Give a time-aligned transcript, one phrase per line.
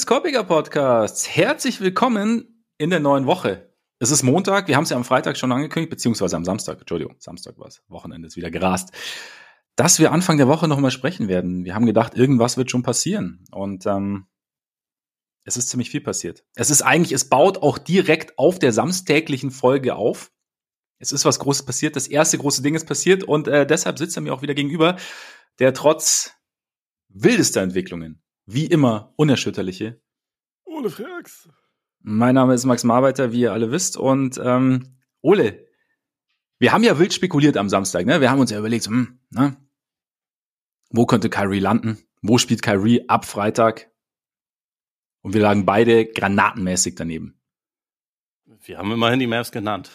[0.00, 3.70] Des Korpiger Podcasts, herzlich willkommen in der neuen Woche.
[3.98, 7.16] Es ist Montag, wir haben es ja am Freitag schon angekündigt, beziehungsweise am Samstag, Entschuldigung,
[7.18, 8.94] Samstag war es, Wochenende ist wieder gerast,
[9.76, 11.66] dass wir Anfang der Woche nochmal sprechen werden.
[11.66, 14.26] Wir haben gedacht, irgendwas wird schon passieren und ähm,
[15.44, 16.44] es ist ziemlich viel passiert.
[16.54, 20.32] Es ist eigentlich, es baut auch direkt auf der samstäglichen Folge auf.
[20.98, 24.16] Es ist was Großes passiert, das erste große Ding ist passiert und äh, deshalb sitzt
[24.16, 24.96] er mir auch wieder gegenüber,
[25.58, 26.32] der trotz
[27.10, 30.00] wildester Entwicklungen wie immer unerschütterliche.
[30.64, 31.48] Ole Frags.
[32.00, 33.96] Mein Name ist Max Marbeiter, wie ihr alle wisst.
[33.96, 35.66] Und ähm, Ole,
[36.58, 38.06] wir haben ja wild spekuliert am Samstag.
[38.06, 38.20] Ne?
[38.20, 39.56] Wir haben uns ja überlegt, hm, ne?
[40.90, 41.98] wo könnte Kyrie landen?
[42.22, 43.90] Wo spielt Kyrie ab Freitag?
[45.22, 47.38] Und wir lagen beide granatenmäßig daneben.
[48.62, 49.90] Wir haben immerhin die Mavs genannt.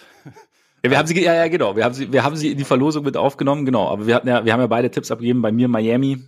[0.84, 1.76] Ja, wir haben sie, ja, ja, genau.
[1.76, 3.88] Wir haben sie, wir haben sie in die Verlosung mit aufgenommen, genau.
[3.90, 5.42] Aber wir hatten ja, wir haben ja beide Tipps abgegeben.
[5.42, 6.24] Bei mir Miami,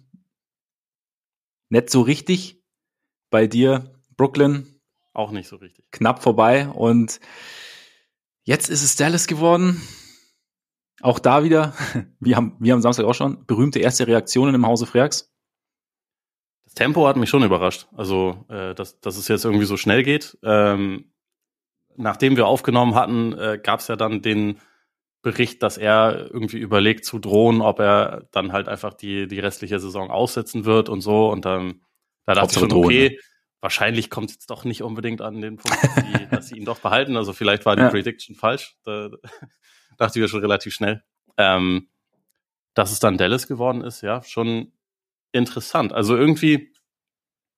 [1.69, 2.61] nicht so richtig.
[3.29, 4.67] Bei dir Brooklyn.
[5.13, 5.85] Auch nicht so richtig.
[5.91, 6.67] Knapp vorbei.
[6.67, 7.19] Und
[8.43, 9.81] jetzt ist es Dallas geworden.
[11.01, 11.73] Auch da wieder,
[12.19, 15.31] wie am, wie am Samstag auch schon, berühmte erste Reaktionen im Hause Freaks.
[16.65, 17.87] Das Tempo hat mich schon überrascht.
[17.95, 20.37] Also, äh, dass, dass es jetzt irgendwie so schnell geht.
[20.43, 21.11] Ähm,
[21.95, 24.59] nachdem wir aufgenommen hatten, äh, gab es ja dann den
[25.27, 29.77] Bericht, dass er irgendwie überlegt zu drohen, ob er dann halt einfach die, die restliche
[29.77, 31.29] Saison aussetzen wird und so.
[31.29, 31.81] Und dann
[32.25, 33.17] da dachte ich schon, okay, ne?
[33.59, 36.63] wahrscheinlich kommt es jetzt doch nicht unbedingt an den Punkt, dass sie, dass sie ihn
[36.63, 37.17] doch behalten.
[37.17, 37.89] Also vielleicht war die ja.
[37.89, 38.77] Prediction falsch.
[38.85, 39.17] Da, da
[39.97, 41.03] dachte ich ja schon relativ schnell.
[41.35, 41.89] Ähm,
[42.73, 44.71] dass es dann Dallas geworden ist, ja, schon
[45.33, 45.91] interessant.
[45.91, 46.73] Also irgendwie,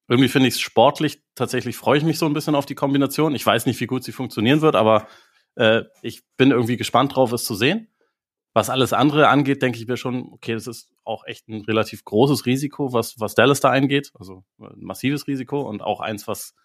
[0.08, 3.36] irgendwie finde ich es sportlich, tatsächlich freue ich mich so ein bisschen auf die Kombination.
[3.36, 5.08] Ich weiß nicht, wie gut sie funktionieren wird, aber
[5.60, 7.90] äh, ich bin irgendwie gespannt drauf, es zu sehen.
[8.54, 12.04] Was alles andere angeht, denke ich mir schon, okay, das ist auch echt ein relativ
[12.06, 14.12] großes Risiko, was, was Dallas da eingeht.
[14.18, 16.56] Also ein massives Risiko und auch eins, was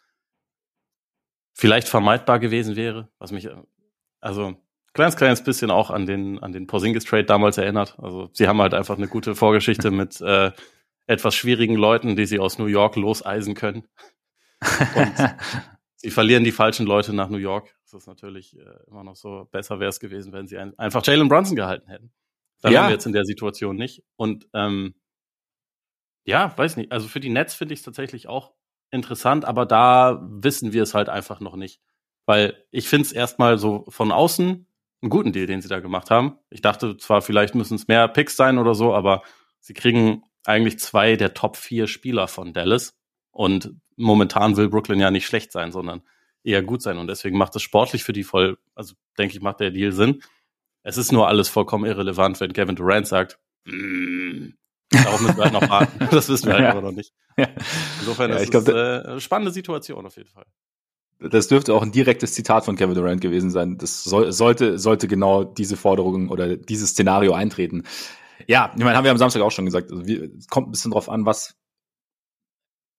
[1.53, 3.49] vielleicht vermeidbar gewesen wäre, was mich,
[4.21, 4.57] also
[4.95, 7.99] kleines, kleines bisschen auch an den, an den Porzingis Trade damals erinnert.
[7.99, 10.53] Also sie haben halt einfach eine gute Vorgeschichte mit äh,
[11.07, 13.87] etwas schwierigen Leuten, die sie aus New York loseisen können.
[14.95, 15.13] Und
[15.97, 19.81] sie verlieren die falschen Leute nach New York ist natürlich äh, immer noch so, besser
[19.81, 22.13] wäre es gewesen, wenn sie ein, einfach Jalen Brunson gehalten hätten.
[22.61, 22.81] Da ja.
[22.81, 24.03] haben wir jetzt in der Situation nicht.
[24.17, 24.95] Und ähm,
[26.25, 26.93] ja, weiß nicht.
[26.93, 28.53] Also für die Nets finde ich es tatsächlich auch
[28.91, 31.81] interessant, aber da wissen wir es halt einfach noch nicht.
[32.27, 34.67] Weil ich finde es erstmal so von außen
[35.03, 36.39] einen guten Deal, den sie da gemacht haben.
[36.49, 39.23] Ich dachte zwar, vielleicht müssen es mehr Picks sein oder so, aber
[39.61, 42.97] sie kriegen eigentlich zwei der Top vier Spieler von Dallas.
[43.31, 46.03] Und momentan will Brooklyn ja nicht schlecht sein, sondern
[46.45, 46.99] eher gut sein.
[46.99, 50.23] Und deswegen macht es sportlich für die voll, also denke ich, macht der Deal Sinn.
[50.83, 54.51] Es ist nur alles vollkommen irrelevant, wenn Kevin Durant sagt, mm,
[54.91, 56.07] darauf müssen wir halt noch warten.
[56.11, 56.71] Das wissen wir halt ja.
[56.71, 57.13] aber noch nicht.
[58.01, 60.45] Insofern ja, ist es äh, eine spannende Situation auf jeden Fall.
[61.21, 63.79] Das dürfte auch ein direktes Zitat von Kevin Durant gewesen sein.
[63.79, 67.85] Das soll, sollte, sollte genau diese Forderung oder dieses Szenario eintreten.
[68.47, 69.91] Ja, ich meine, haben wir am Samstag auch schon gesagt.
[69.91, 71.57] Also, wir, es kommt ein bisschen drauf an, was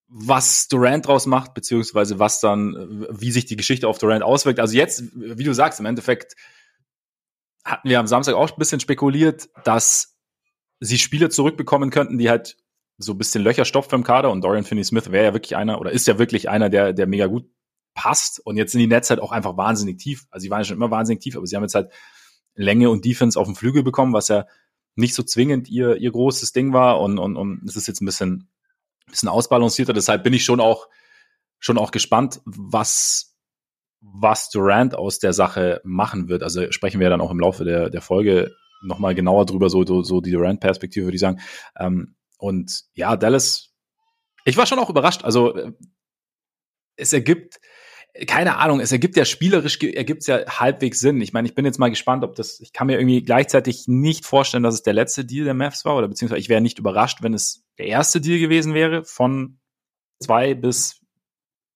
[0.08, 4.60] was Durant draus macht, beziehungsweise was dann, wie sich die Geschichte auf Durant auswirkt.
[4.60, 6.36] Also jetzt, wie du sagst, im Endeffekt
[7.64, 10.16] hatten wir am Samstag auch ein bisschen spekuliert, dass
[10.78, 12.56] sie Spieler zurückbekommen könnten, die halt
[12.98, 15.90] so ein bisschen Löcher stopfen im Kader und Dorian Finney-Smith wäre ja wirklich einer oder
[15.90, 17.50] ist ja wirklich einer, der, der mega gut
[17.94, 18.40] passt.
[18.44, 20.26] Und jetzt sind die Nets halt auch einfach wahnsinnig tief.
[20.30, 21.90] Also sie waren ja schon immer wahnsinnig tief, aber sie haben jetzt halt
[22.54, 24.46] Länge und Defense auf dem Flügel bekommen, was ja
[24.94, 27.00] nicht so zwingend ihr, ihr großes Ding war.
[27.00, 28.48] Und, und, und es ist jetzt ein bisschen
[29.06, 29.92] bisschen ausbalancierter.
[29.92, 30.88] Deshalb bin ich schon auch,
[31.58, 33.36] schon auch gespannt, was,
[34.00, 36.42] was Durant aus der Sache machen wird.
[36.42, 40.02] Also sprechen wir dann auch im Laufe der, der Folge nochmal genauer drüber, so, so,
[40.02, 41.40] so die Durant-Perspektive, würde ich sagen.
[41.78, 43.72] Ähm, und ja, Dallas,
[44.44, 45.24] ich war schon auch überrascht.
[45.24, 45.72] Also äh,
[46.96, 47.60] es ergibt,
[48.26, 51.20] keine Ahnung, es ergibt ja spielerisch, ergibt es ja halbwegs Sinn.
[51.20, 54.24] Ich meine, ich bin jetzt mal gespannt, ob das, ich kann mir irgendwie gleichzeitig nicht
[54.24, 57.22] vorstellen, dass es der letzte Deal der Mavs war, oder beziehungsweise ich wäre nicht überrascht,
[57.22, 59.58] wenn es der erste Deal gewesen wäre, von
[60.20, 61.00] zwei bis,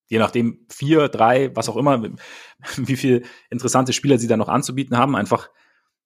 [0.09, 2.03] je nachdem, vier, drei, was auch immer,
[2.77, 5.51] wie viel interessante Spieler sie da noch anzubieten haben, einfach,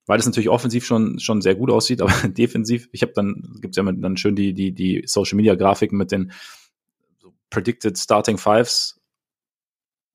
[0.06, 3.76] weil das natürlich offensiv schon, schon sehr gut aussieht, aber defensiv, ich habe dann, gibt's
[3.76, 6.32] ja dann schön die, die, die Social Media Grafiken mit den
[7.50, 9.00] Predicted Starting Fives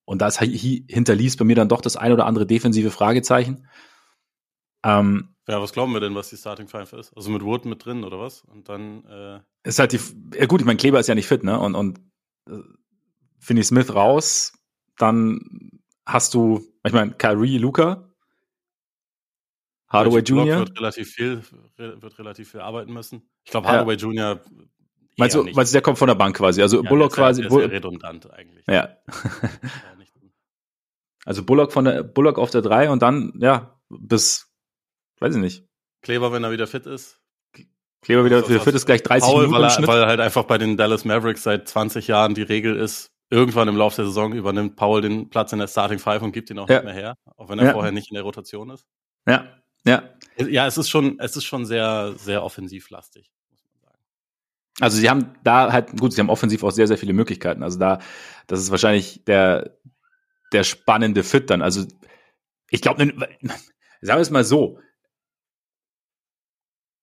[0.10, 3.68] und das hinterließ bei mir dann doch das ein oder andere defensive Fragezeichen.
[4.84, 7.16] Ähm, ja, was glauben wir denn, was die Starting Five ist?
[7.16, 8.42] Also mit Wood mit drin oder was?
[8.42, 10.00] Und dann äh ist halt die
[10.34, 11.60] ja gut, ich meine Kleber ist ja nicht fit, ne?
[11.60, 12.00] Und und
[12.50, 12.58] äh,
[13.38, 14.54] Finney Smith raus,
[14.98, 18.10] dann hast du, ich meine Kyrie, Luca,
[19.90, 20.58] Hardaway Jr.
[20.58, 21.44] wird relativ viel
[21.78, 23.30] wird relativ viel arbeiten müssen.
[23.44, 24.08] Ich glaube Hardaway ja.
[24.08, 24.42] Jr.
[25.20, 26.62] Meinst du, meinst du, der kommt von der Bank quasi?
[26.62, 27.44] Also ja, Bullock quasi.
[27.44, 28.66] Ist ja redundant eigentlich.
[28.68, 28.98] Ja.
[31.26, 34.52] also Bullock von der Bullock auf der 3 und dann, ja, bis,
[35.20, 35.66] weiß ich nicht.
[36.02, 37.20] Kleber, wenn er wieder fit ist.
[38.02, 39.62] Kleber wieder also, fit ist gleich 30 Paul, Minuten.
[39.62, 43.12] Weil er, weil halt einfach bei den Dallas Mavericks seit 20 Jahren die Regel ist,
[43.30, 46.50] irgendwann im Laufe der Saison übernimmt Paul den Platz in der Starting Five und gibt
[46.50, 46.78] ihn auch ja.
[46.78, 47.74] nicht mehr her, auch wenn er ja.
[47.74, 48.88] vorher nicht in der Rotation ist.
[49.28, 50.04] Ja, ja.
[50.38, 53.30] Ja, es ist schon, es ist schon sehr, sehr offensivlastig.
[54.80, 57.64] Also sie haben da halt, gut, sie haben offensiv auch sehr, sehr viele Möglichkeiten.
[57.64, 58.00] Also da,
[58.48, 59.78] das ist wahrscheinlich der,
[60.54, 61.62] der spannende Fit dann.
[61.62, 61.86] Also
[62.70, 63.18] ich glaube, sagen
[64.02, 64.80] wir es mal so.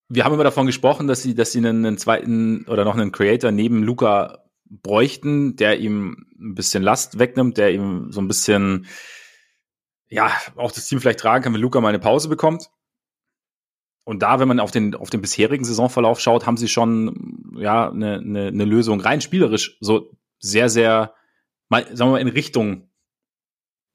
[0.09, 3.13] Wir haben immer davon gesprochen, dass sie, dass sie einen, einen zweiten oder noch einen
[3.13, 8.87] Creator neben Luca bräuchten, der ihm ein bisschen Last wegnimmt, der ihm so ein bisschen,
[10.09, 12.71] ja, auch das Team vielleicht tragen kann, wenn Luca mal eine Pause bekommt.
[14.05, 17.91] Und da, wenn man auf den, auf den bisherigen Saisonverlauf schaut, haben sie schon, ja,
[17.91, 21.15] eine, eine, eine Lösung rein spielerisch so sehr, sehr,
[21.69, 22.91] mal, sagen wir mal, in Richtung,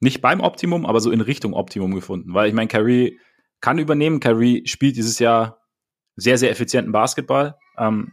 [0.00, 2.34] nicht beim Optimum, aber so in Richtung Optimum gefunden.
[2.34, 3.18] Weil ich meine, Kyrie
[3.60, 4.20] kann übernehmen.
[4.20, 5.62] Kyrie spielt dieses Jahr
[6.16, 7.56] sehr, sehr effizienten Basketball.
[7.78, 8.12] Ähm,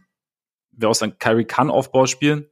[0.70, 2.46] wer aus dann Kyrie kann Aufbau spielen.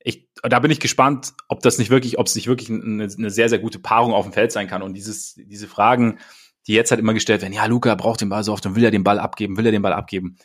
[0.00, 3.30] Ich, da bin ich gespannt, ob das nicht wirklich, ob es nicht wirklich eine, eine
[3.30, 4.82] sehr, sehr gute Paarung auf dem Feld sein kann.
[4.82, 6.18] Und dieses, diese Fragen,
[6.66, 8.84] die jetzt halt immer gestellt werden, ja, Luca braucht den Ball so oft und will
[8.84, 10.36] er den Ball abgeben, will er den Ball abgeben.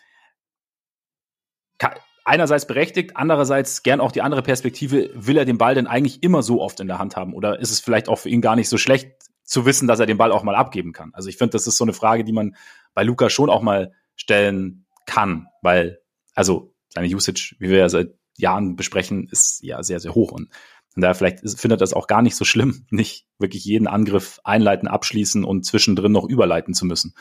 [2.24, 6.44] Einerseits berechtigt, andererseits gern auch die andere Perspektive, will er den Ball denn eigentlich immer
[6.44, 7.34] so oft in der Hand haben?
[7.34, 9.12] Oder ist es vielleicht auch für ihn gar nicht so schlecht
[9.44, 11.12] zu wissen, dass er den Ball auch mal abgeben kann?
[11.14, 12.56] Also ich finde, das ist so eine Frage, die man
[12.94, 16.00] bei Luca schon auch mal stellen kann, weil,
[16.36, 20.32] also seine Usage, wie wir ja seit Jahren besprechen, ist ja sehr, sehr hoch.
[20.32, 20.50] Und
[20.96, 24.88] und daher vielleicht findet das auch gar nicht so schlimm, nicht wirklich jeden Angriff einleiten,
[24.88, 27.14] abschließen und zwischendrin noch überleiten zu müssen.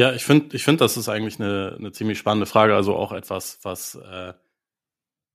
[0.00, 2.74] Ja, ich finde, ich finde, das ist eigentlich eine, eine ziemlich spannende Frage.
[2.74, 4.32] Also auch etwas, was äh,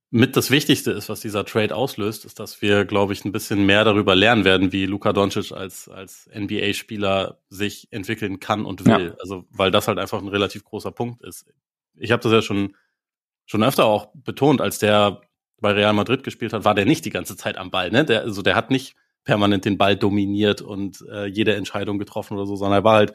[0.09, 3.67] mit das Wichtigste ist, was dieser Trade auslöst, ist, dass wir, glaube ich, ein bisschen
[3.67, 9.09] mehr darüber lernen werden, wie Luka Doncic als, als NBA-Spieler sich entwickeln kann und will.
[9.09, 9.15] Ja.
[9.19, 11.45] Also, weil das halt einfach ein relativ großer Punkt ist.
[11.94, 12.75] Ich habe das ja schon,
[13.45, 15.21] schon öfter auch betont, als der
[15.61, 17.91] bei Real Madrid gespielt hat, war der nicht die ganze Zeit am Ball.
[17.91, 18.03] Ne?
[18.03, 18.95] Der, also der hat nicht
[19.25, 23.13] permanent den Ball dominiert und äh, jede Entscheidung getroffen oder so, sondern er war halt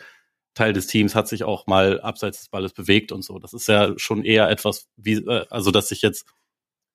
[0.55, 3.39] Teil des Teams, hat sich auch mal abseits des Balles bewegt und so.
[3.39, 6.27] Das ist ja schon eher etwas, wie, äh, also dass sich jetzt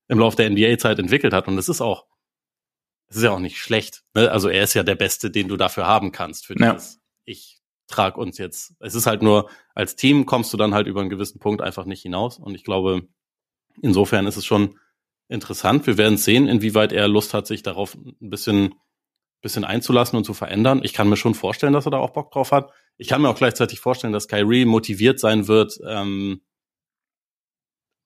[0.07, 1.47] im Laufe der NBA-Zeit entwickelt hat.
[1.47, 2.05] Und es ist auch,
[3.07, 4.03] es ist ja auch nicht schlecht.
[4.13, 4.31] Ne?
[4.31, 6.99] Also er ist ja der Beste, den du dafür haben kannst für dieses, ja.
[7.25, 8.73] ich trag uns jetzt.
[8.79, 11.85] Es ist halt nur, als Team kommst du dann halt über einen gewissen Punkt einfach
[11.85, 12.37] nicht hinaus.
[12.39, 13.07] Und ich glaube,
[13.81, 14.79] insofern ist es schon
[15.27, 15.87] interessant.
[15.87, 18.75] Wir werden sehen, inwieweit er Lust hat, sich darauf ein bisschen,
[19.41, 20.81] bisschen einzulassen und zu verändern.
[20.83, 22.71] Ich kann mir schon vorstellen, dass er da auch Bock drauf hat.
[22.97, 26.41] Ich kann mir auch gleichzeitig vorstellen, dass Kyrie motiviert sein wird, ähm,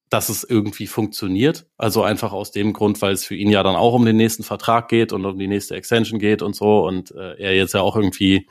[0.10, 1.68] dass es irgendwie funktioniert.
[1.78, 4.44] Also einfach aus dem Grund, weil es für ihn ja dann auch um den nächsten
[4.44, 7.82] Vertrag geht und um die nächste Extension geht und so und äh, er jetzt ja
[7.82, 8.50] auch irgendwie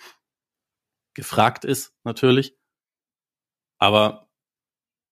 [1.15, 2.57] gefragt ist, natürlich.
[3.79, 4.29] Aber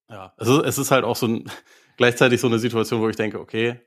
[0.09, 1.51] ja, es ist, es ist halt auch so ein,
[1.97, 3.81] gleichzeitig so eine Situation, wo ich denke, okay,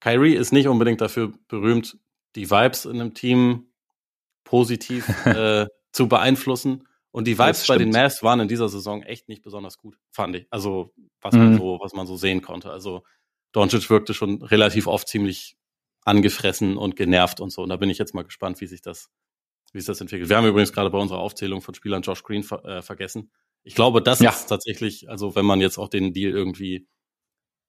[0.00, 1.98] Kyrie ist nicht unbedingt dafür berühmt,
[2.34, 3.72] die Vibes in einem Team
[4.44, 6.88] positiv äh, zu beeinflussen.
[7.10, 10.34] Und die Vibes bei den Mavs waren in dieser Saison echt nicht besonders gut, fand
[10.34, 10.46] ich.
[10.50, 11.40] Also, was mhm.
[11.40, 12.70] man so, was man so sehen konnte.
[12.70, 13.02] Also,
[13.52, 15.56] Doncic wirkte schon relativ oft ziemlich
[16.04, 17.62] angefressen und genervt und so.
[17.62, 19.10] Und da bin ich jetzt mal gespannt, wie sich das,
[19.72, 20.30] wie sich das entwickelt.
[20.30, 23.30] Wir haben übrigens gerade bei unserer Aufzählung von Spielern Josh Green ver äh, vergessen.
[23.62, 24.30] Ich glaube, das ja.
[24.30, 26.88] ist tatsächlich, also wenn man jetzt auch den Deal irgendwie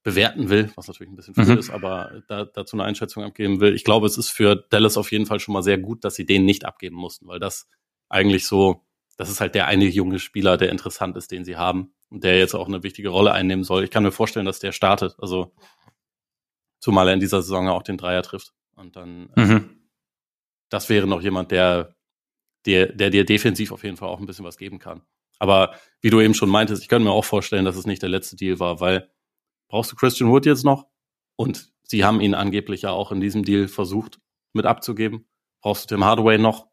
[0.03, 1.57] bewerten will, was natürlich ein bisschen viel mhm.
[1.57, 3.73] ist, aber da, dazu eine Einschätzung abgeben will.
[3.73, 6.25] Ich glaube, es ist für Dallas auf jeden Fall schon mal sehr gut, dass sie
[6.25, 7.69] den nicht abgeben mussten, weil das
[8.13, 8.85] eigentlich so,
[9.17, 12.37] das ist halt der eine junge Spieler, der interessant ist, den sie haben und der
[12.37, 13.83] jetzt auch eine wichtige Rolle einnehmen soll.
[13.83, 15.53] Ich kann mir vorstellen, dass der startet, also
[16.79, 19.89] zumal er in dieser Saison auch den Dreier trifft und dann äh, mhm.
[20.69, 21.95] das wäre noch jemand, der,
[22.65, 25.01] der, der dir defensiv auf jeden Fall auch ein bisschen was geben kann.
[25.39, 28.09] Aber wie du eben schon meintest, ich könnte mir auch vorstellen, dass es nicht der
[28.09, 29.09] letzte Deal war, weil
[29.67, 30.87] brauchst du Christian Wood jetzt noch?
[31.35, 34.19] Und sie haben ihn angeblich ja auch in diesem Deal versucht
[34.53, 35.27] mit abzugeben.
[35.61, 36.67] Brauchst du Tim Hardaway noch?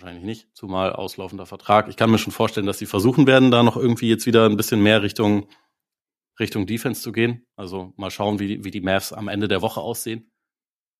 [0.00, 1.88] Wahrscheinlich nicht, zumal auslaufender Vertrag.
[1.88, 4.56] Ich kann mir schon vorstellen, dass sie versuchen werden, da noch irgendwie jetzt wieder ein
[4.56, 5.48] bisschen mehr Richtung,
[6.38, 7.46] Richtung Defense zu gehen.
[7.56, 10.30] Also mal schauen, wie, wie die Mavs am Ende der Woche aussehen.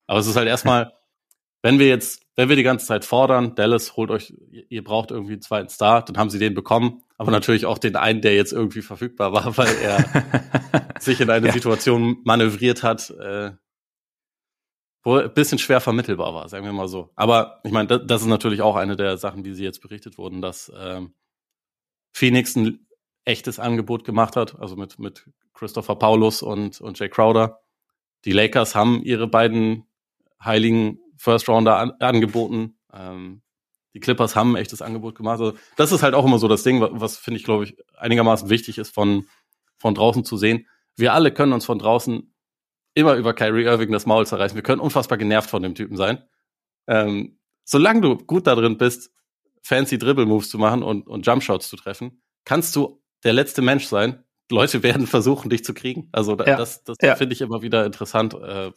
[0.07, 0.92] Aber es ist halt erstmal,
[1.62, 4.35] wenn wir jetzt, wenn wir die ganze Zeit fordern, Dallas holt euch,
[4.69, 7.97] ihr braucht irgendwie einen zweiten Star, dann haben sie den bekommen aber natürlich auch den
[7.97, 10.02] einen, der jetzt irgendwie verfügbar war, weil er
[10.99, 11.52] sich in eine ja.
[11.52, 13.50] Situation manövriert hat, äh,
[15.02, 17.11] wo ein bisschen schwer vermittelbar war, sagen wir mal so.
[17.16, 20.19] Aber ich meine, das, das ist natürlich auch eine der Sachen, die sie jetzt berichtet
[20.19, 21.14] wurden, dass ähm,
[22.12, 22.87] Phoenix ein
[23.25, 27.61] echtes Angebot gemacht hat, also mit, mit Christopher Paulus und, und Jay Crowder.
[28.25, 29.87] Die Lakers haben ihre beiden
[30.42, 32.78] heiligen First Rounder an, angeboten.
[32.92, 33.42] Ähm,
[33.95, 35.40] die Clippers haben ein echtes Angebot gemacht.
[35.40, 37.76] Also das ist halt auch immer so das Ding, was, was finde ich, glaube ich,
[37.97, 39.26] einigermaßen wichtig ist, von,
[39.76, 40.66] von draußen zu sehen.
[40.97, 42.30] Wir alle können uns von draußen
[42.94, 44.56] immer über Kyrie Irving das Maul zerreißen.
[44.56, 46.23] Wir können unfassbar genervt von dem Typen sein.
[46.87, 49.12] Ähm, solange du gut da drin bist,
[49.62, 53.62] fancy Dribble Moves zu machen und, und Jump Shots zu treffen, kannst du der letzte
[53.62, 54.25] Mensch sein.
[54.50, 56.09] Leute werden versuchen, dich zu kriegen.
[56.12, 56.56] Also ja.
[56.56, 57.14] das, das ja.
[57.14, 58.73] finde ich immer wieder interessant äh,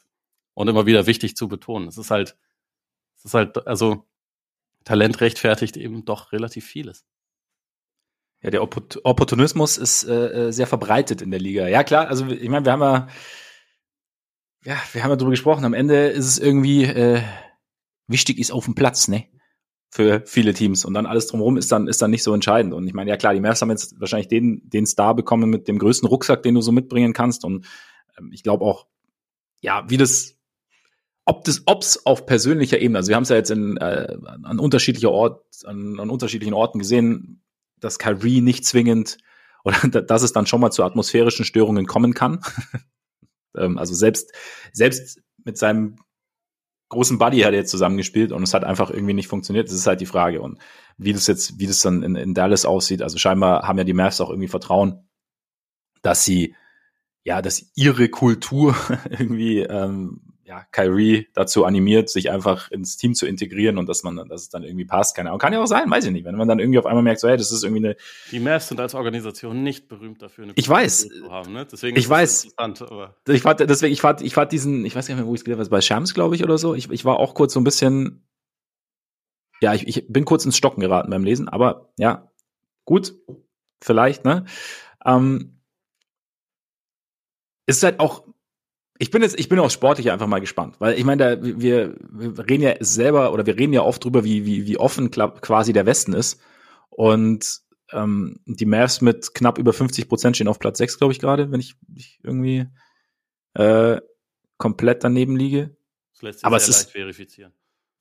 [0.53, 1.87] und immer wieder wichtig zu betonen.
[1.87, 2.37] Es ist halt,
[3.17, 4.05] es ist halt, also
[4.83, 7.05] Talent rechtfertigt eben doch relativ vieles.
[8.41, 11.67] Ja, der Opportunismus ist äh, äh, sehr verbreitet in der Liga.
[11.67, 13.07] Ja, klar, also ich meine, wir haben ja,
[14.65, 15.65] ja, wir haben ja drüber gesprochen.
[15.65, 17.21] Am Ende ist es irgendwie äh,
[18.07, 19.25] wichtig ist auf dem Platz, ne?
[19.89, 20.85] Für viele Teams.
[20.85, 22.73] Und dann alles drumherum ist dann, ist dann nicht so entscheidend.
[22.73, 25.67] Und ich meine, ja klar, die Mavs haben jetzt wahrscheinlich den, den Star bekommen mit
[25.67, 27.45] dem größten Rucksack, den du so mitbringen kannst.
[27.45, 27.67] Und
[28.17, 28.87] ähm, ich glaube auch,
[29.61, 30.35] ja, wie das
[31.25, 34.59] ob das, ob's auf persönlicher Ebene, also wir haben es ja jetzt in, äh, an
[34.59, 37.41] unterschiedlicher Ort, an, an unterschiedlichen Orten gesehen,
[37.79, 39.17] dass Kyrie nicht zwingend
[39.63, 42.39] oder dass es dann schon mal zu atmosphärischen Störungen kommen kann.
[43.57, 44.31] ähm, also selbst,
[44.71, 45.97] selbst mit seinem
[46.89, 49.67] großen Buddy hat er jetzt zusammengespielt und es hat einfach irgendwie nicht funktioniert.
[49.67, 50.41] Das ist halt die Frage.
[50.41, 50.59] Und
[50.97, 53.93] wie das jetzt, wie das dann in, in Dallas aussieht, also scheinbar haben ja die
[53.93, 55.07] Mavs auch irgendwie Vertrauen,
[56.01, 56.55] dass sie,
[57.23, 58.75] ja, dass ihre Kultur
[59.09, 64.17] irgendwie ähm, ja, Kyrie dazu animiert, sich einfach ins Team zu integrieren und dass man,
[64.29, 65.15] dass es dann irgendwie passt.
[65.15, 65.39] Keine Ahnung.
[65.39, 66.25] Kann ja auch sein, weiß ich nicht.
[66.25, 67.95] Wenn man dann irgendwie auf einmal merkt, so, hey, das ist irgendwie eine.
[68.31, 71.07] Die Mavs sind als Organisation nicht berühmt dafür, eine ich weiß.
[71.07, 71.65] zu haben, ne?
[71.65, 72.45] Deswegen ich weiß.
[72.45, 75.43] Ich fand, deswegen, ich fand, ich fand diesen, ich weiß nicht mehr, wo ich es
[75.43, 76.75] gelesen habe, bei Shams, glaube ich, oder so.
[76.75, 78.23] Ich, ich war auch kurz so ein bisschen,
[79.59, 82.29] ja, ich, ich bin kurz ins Stocken geraten beim Lesen, aber ja,
[82.85, 83.15] gut,
[83.81, 84.45] vielleicht, ne?
[85.03, 85.59] Ähm,
[87.65, 88.27] ist halt auch
[88.99, 91.95] ich bin jetzt, ich bin auch sportlich einfach mal gespannt, weil ich meine, da, wir,
[92.09, 95.73] wir reden ja selber oder wir reden ja oft drüber, wie, wie, wie offen quasi
[95.73, 96.39] der Westen ist.
[96.89, 101.19] Und ähm, die Mavs mit knapp über 50 Prozent stehen auf Platz 6, glaube ich,
[101.19, 102.67] gerade, wenn ich, ich irgendwie
[103.55, 103.99] äh,
[104.57, 105.75] komplett daneben liege.
[106.13, 107.53] Das lässt sich Aber sehr es leicht ist, verifizieren.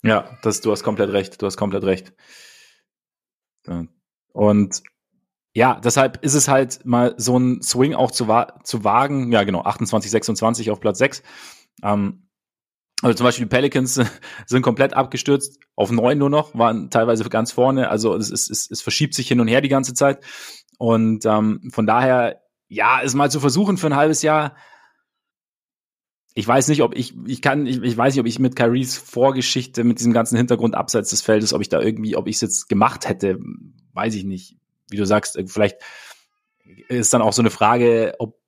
[0.03, 2.13] Ja, das, du hast komplett recht, du hast komplett recht.
[4.33, 4.83] Und
[5.55, 9.33] ja, deshalb ist es halt mal so ein Swing auch zu, wa zu wagen.
[9.33, 11.23] Ja, genau, 28, 26 auf Platz 6.
[11.83, 12.29] Ähm,
[13.03, 14.01] also zum Beispiel die Pelicans
[14.47, 17.91] sind komplett abgestürzt, auf neun nur noch, waren teilweise ganz vorne.
[17.91, 20.25] Also es, es, es, es verschiebt sich hin und her die ganze Zeit.
[20.79, 24.57] Und ähm, von daher, ja, es mal zu versuchen für ein halbes Jahr.
[26.35, 28.97] Ich weiß nicht, ob ich, ich kann, ich, ich weiß nicht, ob ich mit Kyries
[28.97, 32.41] Vorgeschichte, mit diesem ganzen Hintergrund abseits des Feldes, ob ich da irgendwie, ob ich es
[32.41, 33.39] jetzt gemacht hätte,
[33.93, 34.62] weiß ich nicht
[34.93, 35.79] wie du sagst, äh, vielleicht
[36.89, 38.41] ist dann auch so eine Frage, ob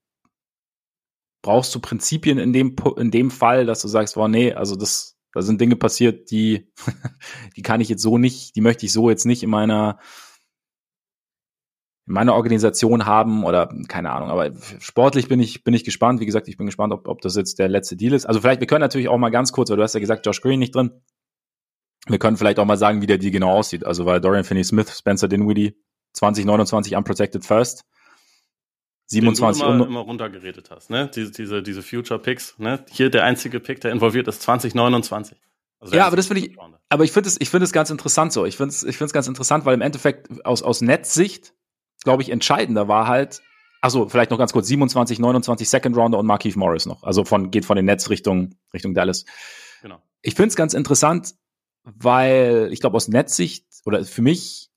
[1.44, 5.16] brauchst du Prinzipien in dem, in dem Fall, dass du sagst, wow, nee, also das,
[5.32, 6.72] da sind Dinge passiert, die,
[7.56, 9.98] die kann ich jetzt so nicht, die möchte ich so jetzt nicht in meiner,
[12.06, 14.30] in meiner Organisation haben oder keine Ahnung.
[14.30, 16.20] Aber sportlich bin ich, bin ich gespannt.
[16.20, 18.26] Wie gesagt, ich bin gespannt, ob, ob das jetzt der letzte Deal ist.
[18.26, 20.40] Also vielleicht, wir können natürlich auch mal ganz kurz, weil du hast ja gesagt, Josh
[20.40, 20.90] Green nicht drin.
[22.06, 23.84] Wir können vielleicht auch mal sagen, wie der Deal genau aussieht.
[23.84, 25.78] Also weil Dorian Finney-Smith, Spencer Dinwiddie,
[26.14, 27.84] 2029 Unprotected First.
[29.06, 31.10] 27 Den du immer, immer runtergeredet hast, ne?
[31.14, 32.84] Diese, diese, diese Future Picks, ne?
[32.90, 35.38] Hier der einzige Pick, der involviert ist 2029.
[35.78, 36.56] Also ja, aber das finde ich,
[36.88, 38.46] aber ich finde es, ich finde es ganz interessant so.
[38.46, 41.52] Ich finde es, ich finde es ganz interessant, weil im Endeffekt aus, aus Netzsicht,
[42.02, 43.42] glaube ich, entscheidender war halt,
[43.82, 47.02] also vielleicht noch ganz kurz, 27, 29 Second Rounder und Markeith Morris noch.
[47.02, 49.26] Also von, geht von den Netz Richtung, Richtung Dallas.
[49.82, 50.00] Genau.
[50.22, 51.34] Ich finde es ganz interessant,
[51.82, 54.70] weil ich glaube aus Netzsicht oder für mich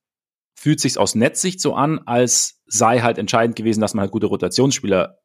[0.58, 4.26] fühlt sich aus Netzsicht so an, als sei halt entscheidend gewesen, dass man halt gute
[4.26, 5.20] Rotationsspieler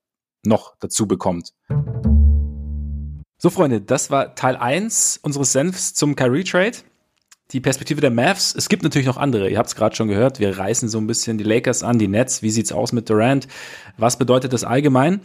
[0.45, 1.53] noch dazu bekommt.
[3.39, 6.77] So, Freunde, das war Teil 1 unseres Senfs zum Kyrie Trade.
[7.51, 8.55] Die Perspektive der Mavs.
[8.55, 9.51] Es gibt natürlich noch andere.
[9.51, 10.39] Ihr habt es gerade schon gehört.
[10.39, 12.43] Wir reißen so ein bisschen die Lakers an, die Nets.
[12.43, 13.49] Wie sieht's aus mit Durant?
[13.97, 15.21] Was bedeutet das allgemein?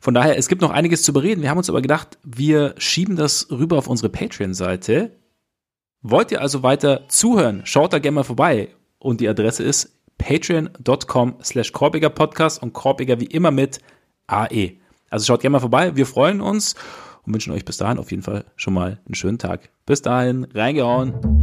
[0.00, 1.42] Von daher, es gibt noch einiges zu bereden.
[1.42, 5.12] Wir haben uns aber gedacht, wir schieben das rüber auf unsere Patreon-Seite.
[6.02, 7.62] Wollt ihr also weiter zuhören?
[7.64, 8.68] Schaut da gerne mal vorbei
[9.02, 13.80] und die Adresse ist patreon.com slash Korbiger Podcast und Korbiger wie immer mit
[14.26, 14.76] AE.
[15.10, 16.74] Also schaut gerne mal vorbei, wir freuen uns
[17.24, 19.70] und wünschen euch bis dahin auf jeden Fall schon mal einen schönen Tag.
[19.84, 21.41] Bis dahin, reingehauen.